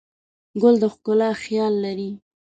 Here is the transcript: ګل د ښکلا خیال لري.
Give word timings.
ګل 0.61 0.75
د 0.81 0.83
ښکلا 0.93 1.29
خیال 1.43 1.73
لري. 1.83 2.09